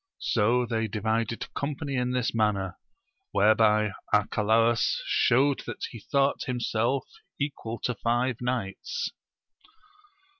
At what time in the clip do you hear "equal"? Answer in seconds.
7.39-7.79